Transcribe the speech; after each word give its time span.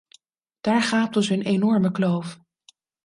Daar 0.61 0.81
gaapt 0.81 1.13
dus 1.13 1.29
een 1.29 1.41
enorme 1.41 1.91
kloof. 1.91 2.37